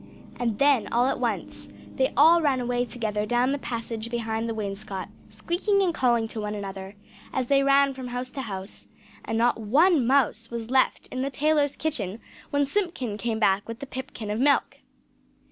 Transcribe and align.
And 0.39 0.57
then 0.57 0.91
all 0.91 1.05
at 1.05 1.19
once 1.19 1.69
they 1.97 2.11
all 2.17 2.41
ran 2.41 2.59
away 2.59 2.85
together 2.85 3.23
down 3.27 3.51
the 3.51 3.59
passage 3.59 4.09
behind 4.09 4.49
the 4.49 4.53
wainscot, 4.55 5.09
squeaking 5.29 5.79
and 5.83 5.93
calling 5.93 6.27
to 6.29 6.41
one 6.41 6.55
another, 6.55 6.95
as 7.31 7.45
they 7.45 7.61
ran 7.61 7.93
from 7.93 8.07
house 8.07 8.31
to 8.31 8.41
house; 8.41 8.87
and 9.23 9.37
not 9.37 9.59
one 9.61 10.07
mouse 10.07 10.49
was 10.49 10.71
left 10.71 11.07
in 11.09 11.21
the 11.21 11.29
tailor's 11.29 11.75
kitchen 11.75 12.19
when 12.49 12.65
Simpkin 12.65 13.15
came 13.19 13.37
back 13.37 13.67
with 13.67 13.77
the 13.77 13.85
pipkin 13.85 14.31
of 14.31 14.39
milk! 14.39 14.79